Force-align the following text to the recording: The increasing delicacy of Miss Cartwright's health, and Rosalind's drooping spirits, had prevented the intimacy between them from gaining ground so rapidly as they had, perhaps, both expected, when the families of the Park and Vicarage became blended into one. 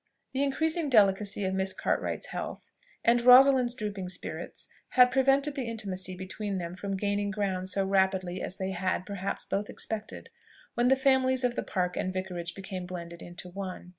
The 0.33 0.41
increasing 0.41 0.89
delicacy 0.89 1.43
of 1.45 1.53
Miss 1.53 1.73
Cartwright's 1.75 2.29
health, 2.29 2.71
and 3.05 3.21
Rosalind's 3.21 3.75
drooping 3.75 4.09
spirits, 4.09 4.67
had 4.93 5.11
prevented 5.11 5.53
the 5.53 5.69
intimacy 5.69 6.15
between 6.15 6.57
them 6.57 6.73
from 6.73 6.97
gaining 6.97 7.29
ground 7.29 7.69
so 7.69 7.85
rapidly 7.85 8.41
as 8.41 8.57
they 8.57 8.71
had, 8.71 9.05
perhaps, 9.05 9.45
both 9.45 9.69
expected, 9.69 10.31
when 10.73 10.87
the 10.87 10.95
families 10.95 11.43
of 11.43 11.55
the 11.55 11.61
Park 11.61 11.97
and 11.97 12.11
Vicarage 12.11 12.55
became 12.55 12.87
blended 12.87 13.21
into 13.21 13.49
one. 13.49 13.89